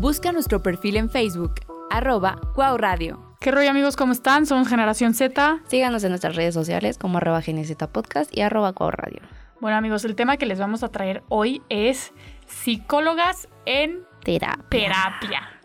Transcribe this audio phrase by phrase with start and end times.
[0.00, 1.56] Busca nuestro perfil en Facebook,
[1.90, 3.36] arroba Cuau Radio.
[3.38, 3.96] ¿Qué rollo amigos?
[3.96, 4.46] ¿Cómo están?
[4.46, 5.60] Somos Generación Z.
[5.68, 9.20] Síganos en nuestras redes sociales como arroba GNZ Podcast y arroba Cuau Radio.
[9.60, 12.14] Bueno amigos, el tema que les vamos a traer hoy es
[12.46, 14.64] psicólogas en Terapia.
[14.70, 15.60] terapia.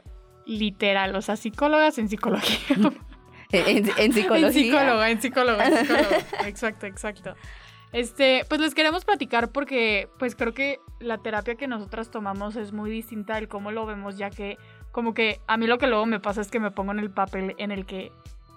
[0.45, 2.91] Literal, o sea, psicólogas en psicología.
[3.51, 4.47] En, en psicología.
[4.47, 6.17] En psicóloga, en psicóloga, en psicóloga.
[6.45, 7.35] exacto, exacto.
[7.91, 12.73] Este, pues les queremos platicar porque pues creo que la terapia que nosotras tomamos es
[12.73, 14.57] muy distinta del cómo lo vemos, ya que
[14.91, 17.11] como que a mí lo que luego me pasa es que me pongo en el
[17.11, 18.11] papel en el que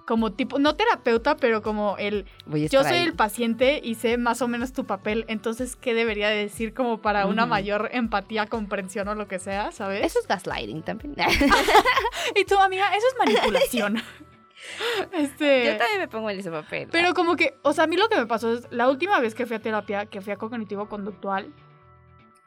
[0.09, 3.03] como tipo, no terapeuta, pero como el yo soy ahí.
[3.03, 7.03] el paciente y sé más o menos tu papel, entonces qué debería de decir como
[7.03, 10.07] para una mayor empatía, comprensión o lo que sea, ¿sabes?
[10.07, 11.15] Eso es gaslighting también.
[12.35, 14.03] Y tú, amiga, eso es manipulación.
[15.13, 16.89] este Yo también me pongo en ese papel.
[16.91, 19.35] Pero como que, o sea, a mí lo que me pasó es, la última vez
[19.35, 21.53] que fui a terapia, que fui a cognitivo-conductual,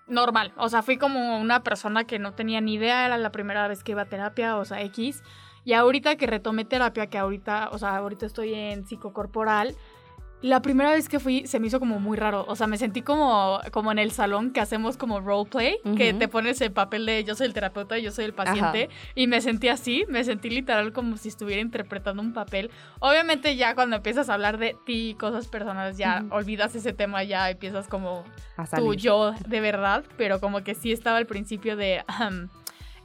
[0.08, 0.54] normal.
[0.58, 3.84] O sea, fui como una persona que no tenía ni idea, era la primera vez
[3.84, 5.24] que iba a terapia, o sea, X.
[5.64, 9.76] Y ahorita que retomé terapia, que ahorita, o sea, ahorita estoy en psicocorporal,
[10.42, 12.46] la primera vez que fui se me hizo como muy raro.
[12.48, 16.28] O sea, me sentí como, como en el salón que hacemos como roleplay, que te
[16.28, 18.90] pones el papel de yo soy el terapeuta y yo soy el paciente.
[19.14, 22.72] Y me sentí así, me sentí literal como si estuviera interpretando un papel.
[23.00, 27.24] Obviamente ya cuando empiezas a hablar de ti y cosas personales, ya olvidas ese tema,
[27.24, 28.24] ya empiezas como
[28.76, 32.04] tu yo de verdad, pero como que sí estaba al principio de...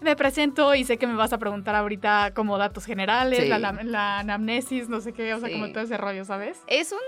[0.00, 3.48] me presento y sé que me vas a preguntar ahorita como datos generales, Sí.
[3.48, 5.54] la, la- la anamnesis, no sé qué, o sea, Sí.
[5.54, 6.62] como todo ese rollo, ¿sabes?
[6.66, 6.98] Es un...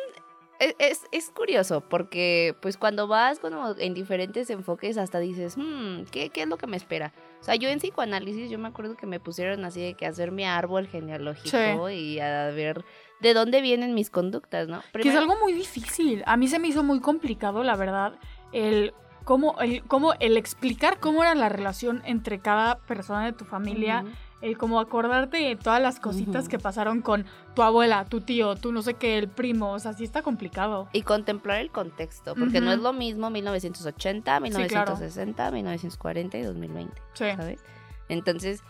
[0.58, 6.02] Es, es, es curioso porque pues cuando vas como en diferentes enfoques hasta dices, hmm,
[6.10, 7.12] ¿qué, ¿qué es lo que me espera?
[7.40, 10.32] O sea, yo en psicoanálisis yo me acuerdo que me pusieron así de que hacer
[10.32, 12.84] mi árbol genealógico y a ver
[13.20, 14.80] de dónde vienen mis conductas, ¿no?
[14.80, 16.22] Que es Primero- algo muy difícil.
[16.26, 18.18] A mí se me hizo muy complicado, la verdad,
[18.52, 23.44] el cómo, el, cómo, el explicar cómo era la relación entre cada persona de tu
[23.44, 24.04] familia.
[24.40, 28.72] El como acordarte de todas las cositas que pasaron con tu abuela, tu tío, tu
[28.72, 30.88] no sé qué, el primo, o sea, sí está complicado.
[30.92, 34.42] Y contemplar el contexto, porque no es lo mismo 1980, claro.
[34.42, 37.24] 1960, 1940 y 2020, Sí.
[37.36, 37.60] ¿sabes?
[38.08, 38.62] Entonces,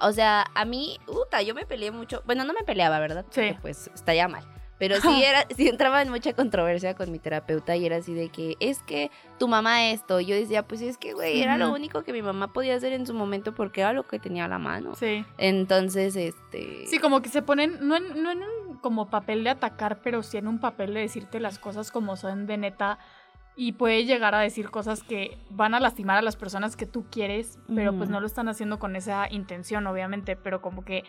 [0.00, 2.22] o sea, a mí, puta, yo me peleé mucho.
[2.26, 3.24] Bueno, no me peleaba, ¿verdad?
[3.30, 3.40] Sí.
[3.42, 4.44] Porque, pues está ya mal.
[4.78, 8.28] Pero sí, era, sí entraba en mucha controversia con mi terapeuta y era así de
[8.28, 10.20] que, es que tu mamá esto.
[10.20, 12.92] Y yo decía, pues es que, güey, era lo único que mi mamá podía hacer
[12.92, 14.94] en su momento porque era lo que tenía a la mano.
[14.96, 15.24] Sí.
[15.38, 16.86] Entonces, este...
[16.86, 20.22] Sí, como que se ponen, no en, no en un como papel de atacar, pero
[20.22, 22.98] sí en un papel de decirte las cosas como son de neta.
[23.56, 27.06] Y puede llegar a decir cosas que van a lastimar a las personas que tú
[27.08, 30.34] quieres, pero pues no lo están haciendo con esa intención, obviamente.
[30.34, 31.04] Pero como que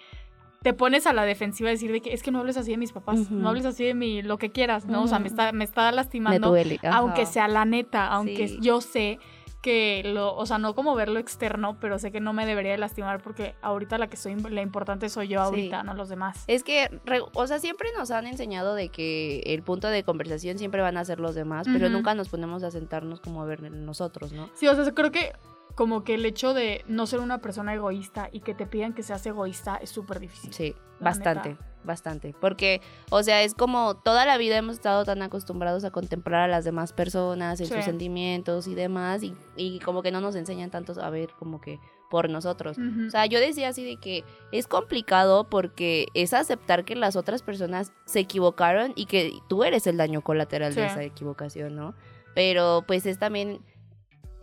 [0.66, 2.78] te pones a la defensiva a decir de que es que no hables así de
[2.78, 5.04] mis papás, no hables así de mi, lo que quieras, ¿no?
[5.04, 6.50] O sea, me está, me está me lastimando.
[6.50, 6.80] duele.
[6.92, 8.58] aunque sea la neta, aunque Sí.
[8.62, 9.20] yo sé
[9.62, 12.80] que lo, o sea, no como verlo externo, pero sé que no me debería de
[12.80, 15.46] lastimar porque ahorita la que soy, la importante soy yo Sí.
[15.46, 16.44] ahorita, no los demás.
[16.48, 16.90] Es que,
[17.36, 21.06] o sea, siempre nos han enseñado de que el punto de conversación siempre van a
[21.06, 24.50] ser los demás, pero nunca nos ponemos a sentarnos como a ver nosotros, ¿no?
[24.56, 25.32] Sí, o sea, creo que
[25.76, 29.04] como que el hecho de no ser una persona egoísta y que te pidan que
[29.04, 30.54] seas egoísta es súper difícil.
[30.54, 31.66] Sí, bastante, neta.
[31.84, 32.34] bastante.
[32.40, 32.82] Porque,
[33.12, 36.64] o sea, es como toda la vida hemos estado tan acostumbrados a contemplar a las
[36.66, 37.74] demás personas, en Sí.
[37.76, 41.60] sus sentimientos y demás, y, y como que no nos enseñan tanto a ver como
[41.62, 42.78] que por nosotros.
[43.08, 47.42] O sea, yo decía así de que es complicado porque es aceptar que las otras
[47.42, 51.96] personas se equivocaron y que tú eres el daño colateral de esa equivocación, ¿no?
[52.34, 53.60] Pero pues es también,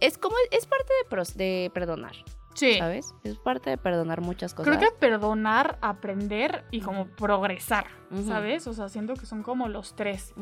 [0.02, 2.12] es como, es parte de, pros- de perdonar,
[2.54, 2.78] sí.
[2.78, 3.14] ¿sabes?
[3.24, 4.76] Es parte de perdonar muchas cosas.
[4.76, 7.86] Creo que perdonar, aprender y como progresar.
[8.26, 8.66] ¿sabes?
[8.66, 10.34] O sea, siento que son como los tres.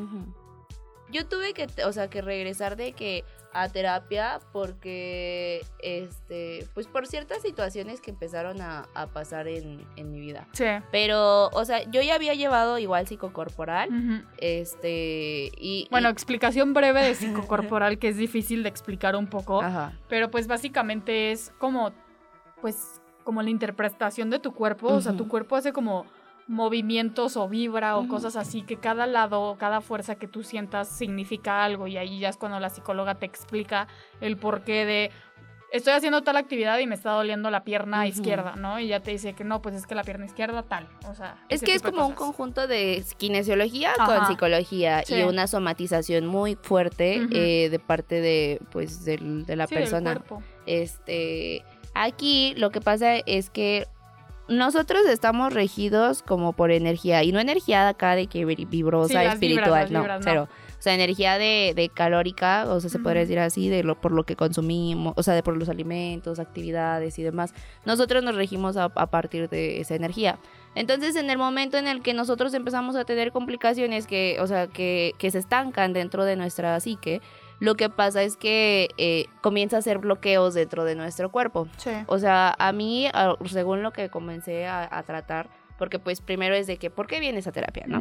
[1.13, 7.07] Yo tuve que, o sea, que regresar de que a terapia porque, este, pues por
[7.07, 10.47] ciertas situaciones que empezaron a, a pasar en, en mi vida.
[10.53, 10.65] Sí.
[10.93, 14.25] Pero, o sea, yo ya había llevado igual psicocorporal, Ujú.
[14.39, 15.89] este, y...
[15.91, 19.63] Bueno, y- explicación breve de psicocorporal que es difícil de explicar un poco.
[19.63, 19.93] Ajá.
[20.09, 21.93] Pero pues básicamente es como,
[22.61, 24.89] pues, como la interpretación de tu cuerpo.
[24.89, 26.07] O sea, tu cuerpo hace como
[26.51, 31.65] movimientos o vibra o cosas así, que cada lado, cada fuerza que tú sientas significa
[31.65, 31.87] algo.
[31.87, 33.87] Y ahí ya es cuando la psicóloga te explica
[34.21, 35.11] el porqué de...
[35.73, 38.81] Estoy haciendo tal actividad y me está doliendo la pierna izquierda, ¿no?
[38.81, 40.89] Y ya te dice que no, pues es que la pierna izquierda tal.
[41.09, 44.17] O sea, Es que es como un conjunto de kinesiología Ajá.
[44.17, 45.15] con psicología Sí.
[45.15, 49.85] y una somatización muy fuerte eh, de parte de, pues, del- de la Sí, del
[49.85, 50.11] persona.
[50.15, 50.43] cuerpo.
[50.67, 51.63] Este,
[51.95, 53.87] aquí lo que pasa es que
[54.51, 59.27] nosotros estamos regidos como por energía y no energía acá de que vi- vibrosa, Sí,
[59.27, 60.43] espiritual, vibras, no, vibras, no.
[60.43, 64.13] O sea, energía de, de calórica, o sea, se podría decir así, de lo por
[64.13, 67.53] lo que consumimos, o sea, de por los alimentos, actividades y demás.
[67.85, 70.39] Nosotros nos regimos a, a partir de esa energía.
[70.75, 74.69] Entonces, en el momento en el que nosotros empezamos a tener complicaciones que, o sea,
[74.69, 77.21] que, que se estancan dentro de nuestra psique,
[77.61, 81.69] lo que pasa es que eh, comienza a hacer bloqueos dentro de nuestro cuerpo.
[81.77, 81.91] Sí.
[82.07, 83.09] O sea, a mí,
[83.47, 85.49] según lo que comencé a, a tratar,
[85.79, 88.01] porque pues primero es de que, ¿por qué vienes a terapia, no?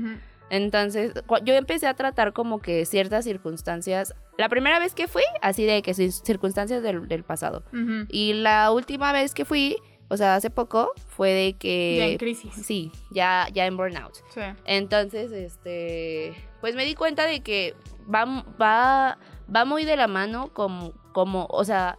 [0.50, 1.14] Entonces,
[1.44, 4.16] yo empecé a tratar como que ciertas circunstancias.
[4.38, 7.64] La primera vez que fui, así de que cir- circunstancias del, del pasado.
[8.10, 9.78] Y la última vez que fui,
[10.08, 11.98] o sea, hace poco, fue de que...
[12.00, 12.52] Ya en crisis.
[12.66, 14.16] Sí, ya, ya en burnout.
[14.34, 14.42] Sí.
[14.66, 17.76] Entonces, este, pues me di cuenta de que
[18.12, 18.26] va,
[18.60, 19.20] va,
[19.54, 21.98] va muy de la mano como, como, o sea,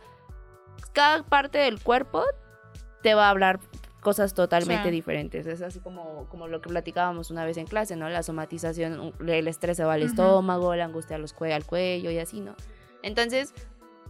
[0.93, 2.25] cada parte del cuerpo
[3.02, 3.61] te va a hablar
[4.00, 4.91] cosas totalmente Sí.
[4.91, 5.47] diferentes.
[5.47, 8.08] Es así como, como lo que platicábamos una vez en clase, ¿no?
[8.08, 12.19] La somatización, el estrés se va al estómago, la angustia los cue- al cuello y
[12.19, 12.55] así, ¿no?
[13.02, 13.52] Entonces,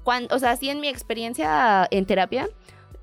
[0.05, 2.49] cuando, o sea, así en mi experiencia en terapia,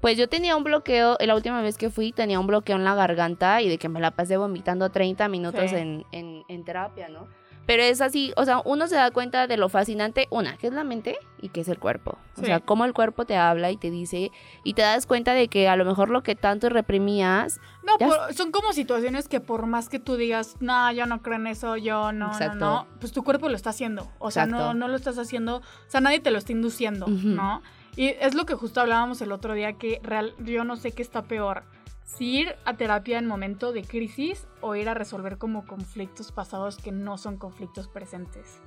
[0.01, 2.95] pues yo tenía un bloqueo, la última vez que fui tenía un bloqueo en la
[2.95, 5.75] garganta y de que me la pasé vomitando 30 minutos Sí.
[5.75, 7.27] en, en, en terapia, ¿no?
[7.67, 10.73] Pero es así, o sea, uno se da cuenta de lo fascinante, una, que es
[10.73, 12.17] la mente y que es el cuerpo.
[12.37, 12.45] O Sí.
[12.47, 14.31] sea, cómo el cuerpo te habla y te dice,
[14.63, 18.33] y te das cuenta de que a lo mejor lo que tanto reprimías, No, por-
[18.33, 21.77] son como situaciones que por más que tú digas, no, yo no creo en eso,
[21.77, 22.55] yo no, Exacto.
[22.57, 24.09] no, no, pues tu cuerpo lo está haciendo.
[24.19, 24.73] O sea, no, Exacto.
[24.73, 27.05] no lo estás haciendo, o sea, nadie te lo está induciendo.
[27.07, 27.61] ¿no?
[27.97, 31.01] Y es lo que justo hablábamos el otro día, que real, yo no sé qué
[31.01, 31.63] está peor.
[32.07, 36.77] Si ir a terapia en momento de crisis o ir a resolver como conflictos pasados
[36.77, 38.61] que no son conflictos presentes.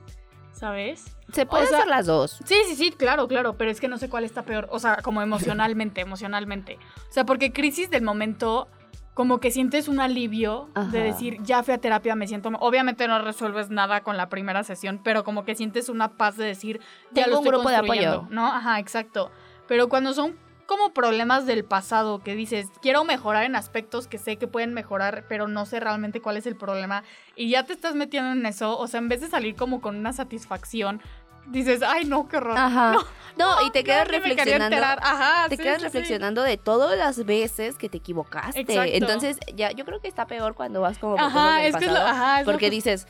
[0.53, 1.17] ¿Sabes?
[1.33, 2.39] se pueden sea- hacer las dos.
[2.45, 4.97] Sí, sí, sí, claro, claro, pero es que no sé cuál está peor, o sea,
[5.03, 6.79] como emocionalmente, emocionalmente.
[7.09, 8.69] O sea, porque crisis del momento,
[9.15, 10.91] como que sientes un alivio Ajá.
[10.91, 12.51] de decir, ya fui a terapia, me siento...
[12.61, 16.45] Obviamente no resuelves nada con la primera sesión, pero como que sientes una paz de
[16.45, 16.81] decir,
[17.13, 18.27] ya Tengo lo un estoy grupo de apoyo.
[18.29, 18.47] ¿no?
[18.47, 19.31] Ajá, exacto.
[19.67, 20.37] Pero cuando son
[20.71, 25.25] como problemas del pasado que dices, quiero mejorar en aspectos que sé que pueden mejorar,
[25.29, 27.03] pero no sé realmente cuál es el problema,
[27.35, 29.97] y ya te estás metiendo en eso, o sea, en vez de salir como con
[29.97, 31.03] una satisfacción,
[31.49, 32.57] dices, ay, no, qué horror.
[32.57, 32.95] Ajá.
[33.37, 35.03] No, y te quedas No, ni me quería reflexionando.
[35.07, 35.85] Ajá, te sí, quedas sí, sí.
[35.85, 38.61] reflexionando de todas las veces que te equivocaste.
[38.61, 38.91] Exacto.
[38.93, 41.97] Entonces, ya, yo creo que está peor cuando vas como Ajá, es que es lo,
[41.99, 43.07] pasado, ajá, es porque que- dices,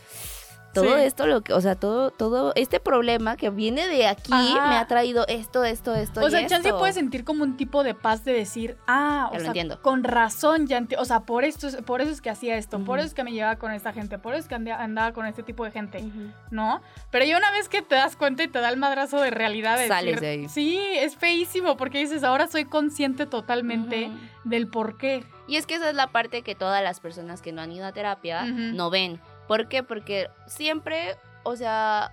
[0.73, 1.03] todo Sí.
[1.03, 4.69] esto, lo que, o sea, todo, todo este problema que viene de aquí Ajá.
[4.69, 6.21] me ha traído esto, esto, esto.
[6.21, 6.79] O y sea, esto.
[6.79, 9.83] puedes sentir como un tipo de paz de decir, ah, o Ya lo sea, entiendo.
[9.83, 12.99] con razón, ya o sea, por esto, es- por eso es que hacía esto, por
[12.99, 13.01] Ujú.
[13.01, 15.27] eso es que me llevaba con esta gente, por eso es que anda- andaba con
[15.27, 16.31] este tipo de gente, Ujú.
[16.51, 16.81] ¿no?
[17.11, 19.79] Pero ya una vez que te das cuenta y te da el madrazo de realidad,
[19.79, 20.49] de Sales decir, de ahí.
[20.49, 24.17] sí, es feísimo, porque dices, ahora soy consciente totalmente Ujú.
[24.45, 25.25] del por qué.
[25.49, 27.85] Y es que esa es la parte que todas las personas que no han ido
[27.87, 29.21] a terapia no ven.
[29.51, 29.83] ¿Por qué?
[29.83, 32.13] Porque siempre, o sea,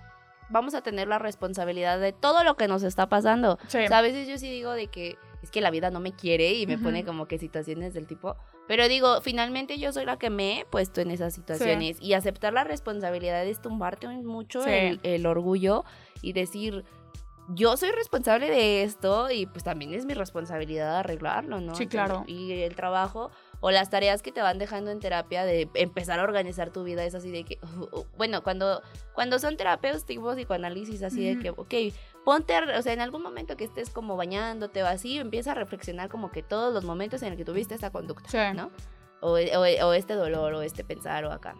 [0.50, 3.60] vamos a tener la responsabilidad de todo lo que nos está pasando.
[3.68, 3.78] Sí.
[3.78, 6.10] O sea, a veces yo sí digo de que es que la vida no me
[6.10, 6.82] quiere y me Ujú.
[6.86, 8.34] pone como que situaciones del tipo.
[8.66, 11.98] Pero digo, finalmente yo soy la que me he puesto en esas situaciones.
[12.00, 14.70] Y aceptar la responsabilidad es tumbarte mucho Sí.
[14.70, 15.84] el, el orgullo
[16.22, 16.84] y decir.
[17.50, 21.74] Yo soy responsable de esto y pues también es mi responsabilidad arreglarlo, ¿no?
[21.74, 22.24] Sí, Entonces, claro.
[22.26, 26.22] Y el trabajo o las tareas que te van dejando en terapia de empezar a
[26.22, 27.58] organizar tu vida es así de que,
[28.16, 28.82] bueno, cuando,
[29.14, 31.74] cuando son terapeos tipo psicoanálisis, así de que, ok,
[32.24, 35.54] ponte, a- o sea, en algún momento que estés como bañándote o así, empieza a
[35.54, 38.28] reflexionar como que todos los momentos en el que tuviste esta conducta.
[38.54, 38.70] ¿no?
[39.20, 41.56] O, o- o este dolor o este pensar o acá.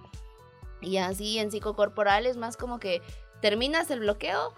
[0.80, 3.02] Y así en psicocorporal es más como que
[3.40, 4.52] terminas el bloqueo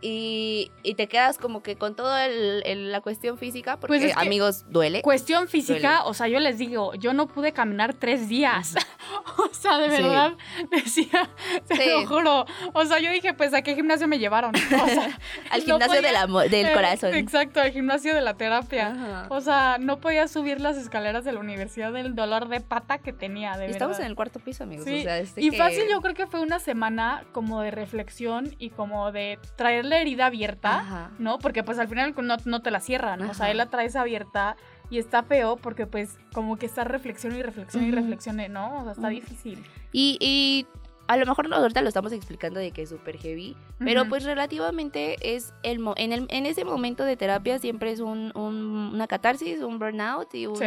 [0.00, 4.20] y, y te quedas como que con toda la cuestión física, porque Pues es que-
[4.22, 5.02] amigos duele.
[5.02, 6.02] Cuestión física, Duele.
[6.06, 8.74] o sea, yo les digo, yo no pude caminar tres días.
[9.38, 10.02] o sea, de Sí.
[10.02, 10.32] verdad,
[10.70, 11.28] decía,
[11.66, 11.82] te Sí.
[11.90, 12.46] lo juro.
[12.72, 14.54] O sea, yo dije, pues, ¿a qué gimnasio me llevaron?
[14.54, 14.84] O sea,
[15.50, 17.14] Al no gimnasio podía- del, amor- del eh, corazón.
[17.14, 19.26] Exacto, al gimnasio de la terapia.
[19.28, 23.12] O sea, no podía subir las escaleras de la universidad del dolor de pata que
[23.12, 24.06] tenía, de Estamos verdad.
[24.06, 24.84] en el cuarto piso, amigos.
[24.86, 28.13] Sí, o sea, y que- fácil yo creo que fue una semana como de reflexión
[28.20, 31.10] y como de traer la herida abierta, Ajá.
[31.18, 31.38] ¿no?
[31.38, 33.50] Porque pues al final no, no te la cierran, o sea, Ajá.
[33.50, 34.56] él la traes abierta
[34.90, 37.96] y está feo porque pues como que está reflexión y reflexión y Ujú.
[37.96, 38.78] reflexión, ¿no?
[38.78, 39.10] O sea, está Ujú.
[39.10, 39.64] difícil.
[39.92, 40.66] Y, y
[41.06, 44.10] a lo mejor ahorita lo estamos explicando de que es súper heavy, pero Ujú.
[44.10, 48.32] pues relativamente es el, mo- en, el en ese momento de terapia siempre es un,
[48.36, 50.66] un- una catarsis, un burnout y un- Sí.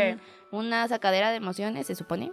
[0.51, 2.31] una sacadera de emociones, se supone.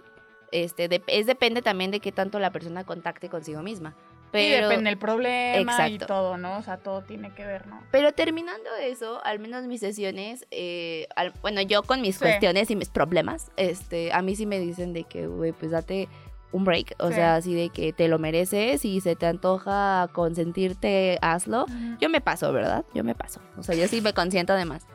[0.51, 3.95] Este, de- es depende también de qué tanto la persona contacte consigo misma.
[4.41, 6.57] Y Pero, depende del problema y todo, ¿no?
[6.57, 7.81] O sea, todo tiene que ver, ¿no?
[7.91, 12.21] pero terminando eso, al menos mis sesiones, eh, al- bueno, yo con mis Sí.
[12.21, 16.07] cuestiones y mis problemas, este, a mí sí me dicen de que, güey, pues date
[16.51, 17.15] un break, o Sí.
[17.15, 21.65] sea, así de que te lo mereces y se te antoja consentirte, hazlo.
[21.99, 22.85] Yo me paso, ¿verdad?
[22.93, 23.41] Yo me paso.
[23.57, 24.85] O sea, yo sí me consiento además.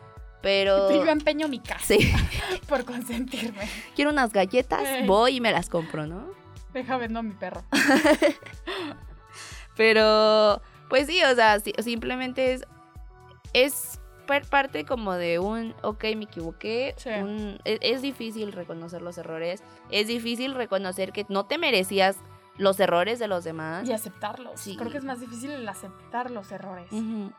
[0.42, 1.98] Pero Sí, yo empeño mi casa sí,
[2.68, 3.68] por consentirme.
[3.94, 6.30] quiero unas galletas, voy y me las compro, ¿no?
[6.72, 7.62] Deja vendo a mi perro.
[9.80, 10.60] Pero,
[10.90, 12.66] pues sí, o sea, simplemente es,
[13.54, 16.92] es par- parte como de un, ok, me equivoqué.
[16.98, 17.08] Sí.
[17.08, 19.62] un- es, es difícil reconocer los errores.
[19.90, 22.18] Es difícil reconocer que no te merecías
[22.60, 23.88] los errores de los demás.
[23.88, 24.60] Y aceptarlos.
[24.60, 24.76] Sí.
[24.76, 26.90] Creo que es más difícil el aceptar los errores.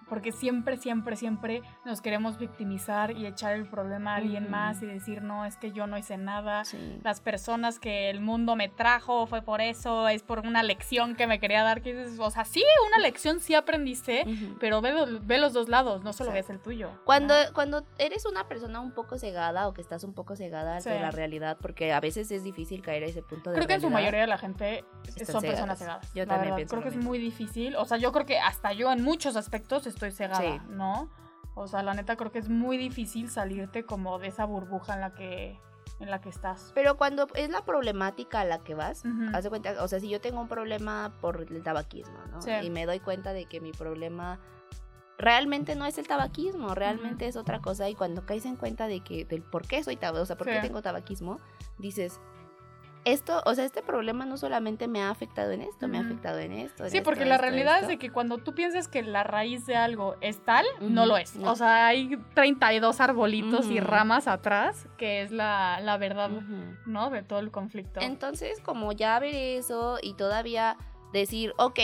[0.09, 4.85] Porque siempre, siempre, siempre nos queremos victimizar y echar el problema a alguien más y
[4.87, 6.65] decir, no, es que yo no hice nada.
[6.65, 6.99] Sí.
[7.03, 11.27] Las personas que el mundo me trajo fue por eso, es por una lección que
[11.27, 11.81] me quería dar.
[11.81, 14.57] Que dices, o sea, sí, una lección sí aprendiste, Ujú.
[14.59, 16.35] pero ve, ve los dos lados, no solo Sí.
[16.35, 16.89] ves el tuyo.
[17.05, 20.89] Cuando, cuando eres una persona un poco cegada o que estás un poco cegada Sí.
[20.89, 23.81] la realidad, porque a veces es difícil caer a ese punto de Creo que en
[23.81, 24.83] su mayoría de la gente
[25.25, 26.13] Son personas cegadas.
[26.13, 26.55] Yo también verdad.
[26.57, 27.09] pienso Creo que es mismo.
[27.09, 27.75] muy difícil.
[27.75, 30.59] O sea, yo creo que hasta yo en muchos aspectos estoy cegada, Sí.
[30.69, 31.09] ¿no?
[31.55, 35.01] O sea, la neta creo que es muy difícil salirte como de esa burbuja en
[35.01, 35.59] la que,
[35.99, 36.71] en la que estás.
[36.73, 39.35] Pero cuando es la problemática a la que vas, Ujú.
[39.35, 42.41] haz de cuenta, o sea, si yo tengo un problema por el tabaquismo, ¿no?
[42.41, 42.51] Sí.
[42.63, 44.39] Y me doy cuenta de que mi problema
[45.17, 47.87] realmente no es el tabaquismo, realmente es otra cosa.
[47.89, 50.47] Y cuando caes en cuenta de que, del por qué soy tabaquismo, o sea, por
[50.47, 50.61] qué Sí.
[50.67, 51.37] tengo tabaquismo,
[51.77, 52.19] dices,
[53.03, 56.39] esto, o sea, este problema no solamente me ha afectado en esto, me ha afectado
[56.39, 56.83] en esto.
[56.83, 57.85] en Sí, esto, porque la realidad esto.
[57.85, 61.17] es de que cuando tú piensas que la raíz de algo es tal, no lo
[61.17, 61.35] es.
[61.35, 61.51] no.
[61.51, 66.29] O sea, hay 32 arbolitos y ramas atrás, que es la, la verdad.
[66.85, 67.09] ¿no?
[67.09, 68.01] De todo el conflicto.
[68.01, 70.77] Entonces, como ya ver eso y todavía
[71.13, 71.79] decir, ok,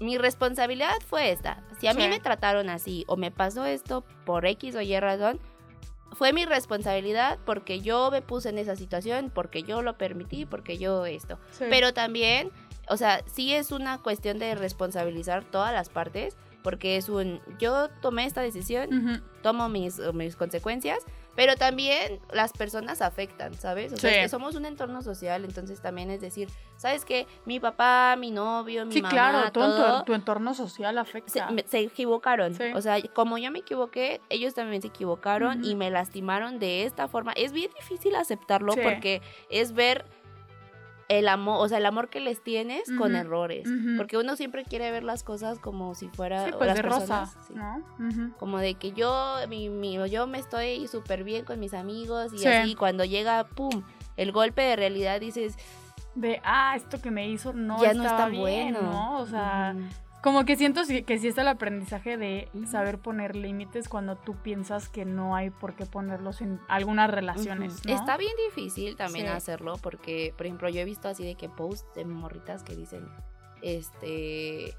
[0.00, 1.62] mi responsabilidad fue esta.
[1.78, 5.40] Si a mí me trataron así o me pasó esto por X o Y razón,
[6.12, 10.78] fue mi responsabilidad porque yo me puse en esa situación, porque yo lo permití, porque
[10.78, 11.38] yo esto.
[11.52, 11.64] Sí.
[11.68, 12.50] Pero también,
[12.88, 16.36] o sea, sí es una cuestión de responsabilizar todas las partes,
[16.66, 20.98] porque es un, yo tomé esta decisión, tomo mis, mis consecuencias,
[21.36, 23.92] pero también las personas afectan, ¿sabes?
[23.92, 24.16] O sea, Sí.
[24.16, 27.28] es que somos un entorno social, entonces también es decir, ¿sabes qué?
[27.44, 31.48] Mi papá, mi novio, mi Sí, mamá, claro, todo, tu- todo, tu, entorno social afecta.
[31.66, 32.52] se equivocaron.
[32.56, 32.64] Sí.
[32.74, 37.06] O sea, como yo me equivoqué, ellos también se equivocaron y me lastimaron de esta
[37.06, 37.30] forma.
[37.36, 40.04] Es bien difícil aceptarlo porque es ver
[41.08, 43.68] el amor, o sea, el amor que les tienes con errores.
[43.96, 47.34] Porque uno siempre quiere ver las cosas como si fuera Sí, pues las de personas,
[47.36, 47.54] rosa, sí.
[47.54, 48.36] ¿no?
[48.38, 52.38] Como de que yo, mi, mi- yo me estoy súper bien con mis amigos y
[52.38, 52.48] Sí.
[52.48, 53.82] así, cuando llega, pum,
[54.16, 55.56] el golpe de realidad dices,
[56.14, 58.82] De, ah, esto que me hizo no ya no es estaba tan bien, bueno.
[58.82, 59.18] ¿no?
[59.18, 59.74] O sea.
[60.26, 64.88] Como que siento que sí está el aprendizaje de saber poner límites cuando tú piensas
[64.88, 67.80] que no hay por qué ponerlos en algunas relaciones.
[67.86, 69.32] Está bien difícil también Sí.
[69.32, 73.08] hacerlo porque, por ejemplo, yo he visto así de que posts de morritas que dicen,
[73.62, 74.74] este,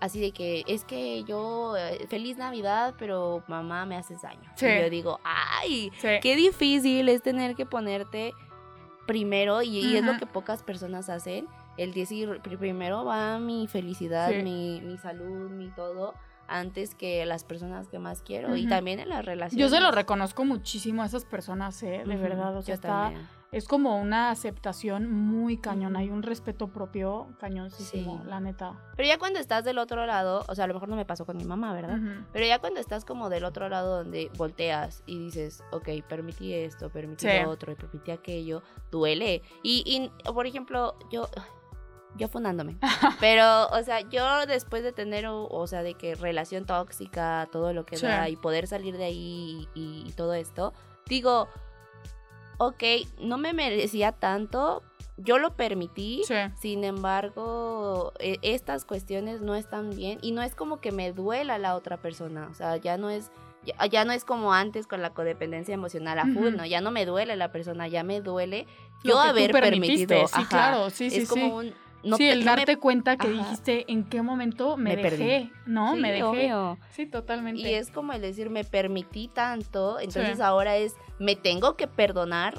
[0.00, 4.50] así de que es que yo, eh, feliz Navidad, pero mamá me haces daño.
[4.56, 4.66] Sí.
[4.66, 6.08] Y yo digo, ay, Sí.
[6.20, 8.34] qué difícil es tener que ponerte
[9.06, 11.46] primero y, y es lo que pocas personas hacen.
[11.76, 14.42] El decir, "Pri- primero va mi felicidad, Sí.
[14.42, 16.14] mi, mi salud, mi todo,
[16.48, 18.54] antes que las personas que más quiero.
[18.56, 19.70] Y también en las Yo relaciones.
[19.70, 22.04] se lo reconozco muchísimo a esas personas, ¿eh?
[22.06, 23.12] De verdad, o sea, yo está,
[23.50, 26.08] es como una aceptación muy cañona Ujú.
[26.08, 28.28] y un respeto propio cañoncísimo, Sí.
[28.28, 28.74] la neta.
[28.96, 31.26] Pero ya cuando estás del otro lado, o sea, a lo mejor no me pasó
[31.26, 31.98] con mi mamá, ¿verdad?
[32.32, 36.90] Pero ya cuando estás como del otro lado donde volteas y dices, ok, permití esto,
[36.90, 37.42] permití Sí.
[37.42, 39.42] lo otro, y permití aquello, duele.
[39.64, 41.28] Y, y, por ejemplo, yo,
[42.16, 42.76] yo funándome.
[43.20, 47.72] Pero, o sea, yo después de tener, o, o sea, de que relación tóxica, todo
[47.72, 48.06] lo que Sí.
[48.06, 50.72] da, y poder salir de ahí y, y todo esto,
[51.08, 51.48] digo,
[52.58, 52.82] ok,
[53.20, 54.82] no me merecía tanto,
[55.18, 56.34] yo lo permití, Sí.
[56.58, 61.58] sin embargo, e- estas cuestiones no están bien y no es como que me duela
[61.58, 63.30] la otra persona, o sea, ya no es
[63.64, 66.54] ya, ya no es como antes con la codependencia emocional a full.
[66.54, 66.64] ¿no?
[66.66, 68.64] Ya no me duele la persona, ya me duele
[69.02, 70.28] yo haber permitido.
[70.28, 70.48] Sí, ajá.
[70.48, 71.74] claro, sí, sí, es como un
[72.06, 73.36] no sí, te- el no me- darte cuenta que Ajá.
[73.36, 75.24] dijiste en qué momento me, Me perdí.
[75.24, 75.94] dejé, ¿no?
[75.94, 76.22] Sí, me dejé.
[76.24, 76.78] obvio.
[76.90, 77.60] Sí, totalmente.
[77.60, 80.42] Y es como el decir, me permití tanto, entonces Sí.
[80.42, 82.54] ahora es, me tengo que perdonar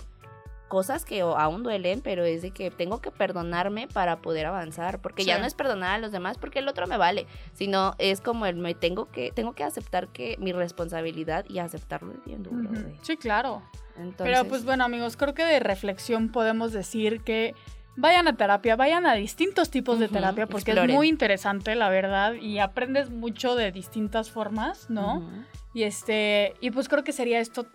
[0.68, 5.24] cosas que aún duelen, pero es de que tengo que perdonarme para poder avanzar, porque
[5.24, 8.46] ya no es perdonar a los demás porque el otro me vale, sino es como
[8.46, 12.70] el me tengo que tengo que aceptar que mi responsabilidad y aceptarlo bien duro.
[13.01, 13.62] Sí, claro.
[13.96, 17.56] Entonces, Pero pues bueno, amigos, creo que de reflexión podemos decir que
[17.98, 20.89] vayan a terapia, vayan a distintos tipos de Ujú, terapia porque exploren.
[20.92, 25.18] es muy interesante, la verdad, y aprendes mucho de distintas formas, ¿no?
[25.18, 25.30] ujú.
[25.74, 27.66] Y este, y pues creo que sería esto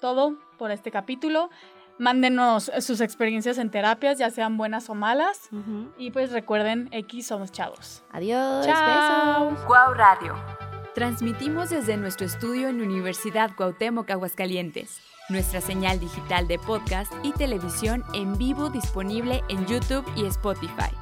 [0.00, 1.50] todo por este capítulo.
[1.98, 5.48] Mándenos sus experiencias en terapias, ya sean buenas o malas.
[5.52, 5.92] Ujú.
[5.98, 8.02] Y pues recuerden, X somos chavos.
[8.10, 9.50] Adiós, Chao.
[9.50, 9.64] besos.
[9.66, 10.34] Cuau Radio.
[10.94, 15.00] Transmitimos desde nuestro estudio en Universidad Cuauhtémoc, Aguascalientes.
[15.30, 20.92] Nuestra señal digital de podcast y televisión en vivo disponible en YouTube y Spotify.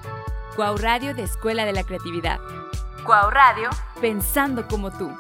[0.55, 2.39] Cuau Radio de Escuela de la Creatividad.
[3.05, 3.69] Cuau Radio,
[4.01, 5.11] pensando como tú.